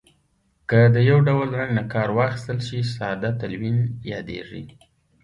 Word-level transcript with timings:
که 0.69 0.79
د 0.95 0.97
یو 1.09 1.17
ډول 1.27 1.49
رنګ 1.59 1.71
نه 1.79 1.83
کار 1.93 2.09
واخیستل 2.17 2.59
شي 2.67 2.79
ساده 2.95 3.29
تلوین 3.41 3.77
یادیږي. 4.11 4.63